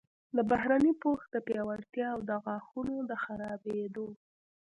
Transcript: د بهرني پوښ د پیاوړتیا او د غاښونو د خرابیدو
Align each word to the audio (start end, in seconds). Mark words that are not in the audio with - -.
د 0.35 0.37
بهرني 0.49 0.93
پوښ 1.03 1.19
د 1.33 1.35
پیاوړتیا 1.47 2.07
او 2.15 2.19
د 2.29 2.31
غاښونو 2.45 2.95
د 3.09 3.11
خرابیدو 3.23 4.07